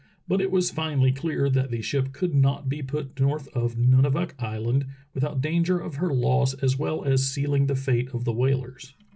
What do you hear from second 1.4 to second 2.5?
that the ship could